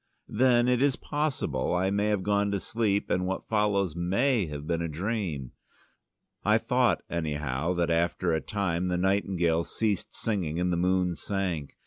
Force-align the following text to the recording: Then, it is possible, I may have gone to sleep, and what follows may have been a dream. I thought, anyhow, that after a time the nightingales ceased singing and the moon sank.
Then, 0.33 0.67
it 0.67 0.81
is 0.81 0.95
possible, 0.95 1.75
I 1.75 1.91
may 1.91 2.07
have 2.07 2.23
gone 2.23 2.49
to 2.49 2.59
sleep, 2.59 3.11
and 3.11 3.27
what 3.27 3.47
follows 3.47 3.95
may 3.95 4.47
have 4.47 4.65
been 4.65 4.81
a 4.81 4.87
dream. 4.87 5.51
I 6.43 6.57
thought, 6.57 7.03
anyhow, 7.07 7.75
that 7.75 7.91
after 7.91 8.31
a 8.33 8.41
time 8.41 8.87
the 8.87 8.97
nightingales 8.97 9.69
ceased 9.77 10.11
singing 10.15 10.59
and 10.59 10.73
the 10.73 10.75
moon 10.75 11.13
sank. 11.13 11.77